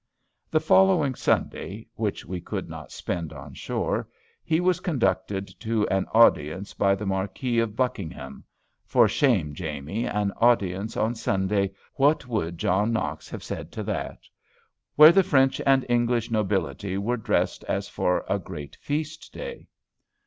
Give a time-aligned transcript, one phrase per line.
[0.49, 4.09] "The following Sunday" (which we could not spend on shore),
[4.43, 8.43] "he was conducted to an audience by the Marquis of Buckingham,"
[8.83, 10.05] (for shame, Jamie!
[10.07, 11.69] an audience on Sunday!
[11.97, 14.21] what would John Knox have said to that!)
[14.95, 19.67] "where the French and English nobility were dressed as for a great feast day.